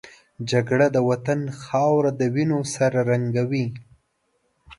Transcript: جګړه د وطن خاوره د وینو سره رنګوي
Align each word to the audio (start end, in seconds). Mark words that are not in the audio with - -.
جګړه 0.51 0.87
د 0.95 0.97
وطن 1.09 1.41
خاوره 1.63 2.11
د 2.19 2.21
وینو 2.33 2.59
سره 2.75 2.99
رنګوي 3.11 3.65